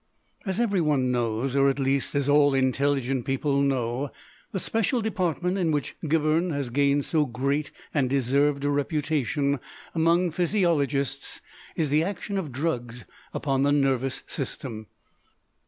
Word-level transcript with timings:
As 0.47 0.59
every 0.59 0.81
one 0.81 1.11
knows, 1.11 1.55
or 1.55 1.69
at 1.69 1.77
least 1.77 2.15
as 2.15 2.27
all 2.27 2.55
intelligent 2.55 3.23
people 3.23 3.61
know, 3.61 4.09
the 4.51 4.59
special 4.59 4.99
department 4.99 5.59
in 5.59 5.69
which 5.69 5.95
Gibberne 6.07 6.49
has 6.55 6.71
gained 6.71 7.05
so 7.05 7.27
great 7.27 7.69
and 7.93 8.09
deserved 8.09 8.65
a 8.65 8.71
reputation 8.71 9.59
among 9.93 10.31
physiologists 10.31 11.39
is 11.75 11.89
the 11.89 12.03
action 12.03 12.39
of 12.39 12.51
drugs 12.51 13.05
upon 13.31 13.61
the 13.61 13.71
nervous 13.71 14.23
system. 14.25 14.87